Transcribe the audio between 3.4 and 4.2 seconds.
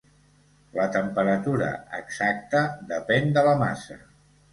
la massa.